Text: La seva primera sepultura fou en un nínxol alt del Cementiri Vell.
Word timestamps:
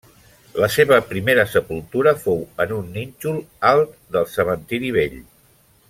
La 0.61 0.69
seva 0.75 0.97
primera 1.09 1.43
sepultura 1.55 2.13
fou 2.23 2.41
en 2.65 2.73
un 2.79 2.89
nínxol 2.97 3.39
alt 3.73 3.95
del 4.17 4.27
Cementiri 4.39 4.95
Vell. 4.99 5.21